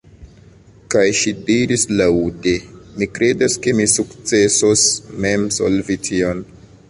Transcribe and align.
Kaj 0.93 1.03
ŝi 1.19 1.33
diris 1.49 1.83
laŭte: 1.99 2.53
"Mi 3.01 3.09
kredas 3.19 3.59
ke 3.65 3.75
mi 3.81 3.87
sukcesos 3.97 4.87
mem 5.27 5.49
solvi 5.59 5.99
tion." 6.09 6.43